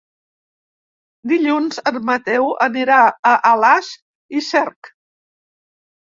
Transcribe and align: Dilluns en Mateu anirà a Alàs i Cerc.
Dilluns 1.31 1.75
en 1.91 1.99
Mateu 2.09 2.47
anirà 2.65 2.97
a 3.31 3.33
Alàs 3.51 3.91
i 4.39 4.41
Cerc. 4.47 4.91